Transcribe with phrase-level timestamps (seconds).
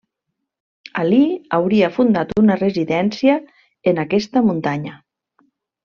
[1.01, 1.19] Alí
[1.59, 3.39] hauria fundat una residència
[3.93, 4.99] en aquesta muntanya.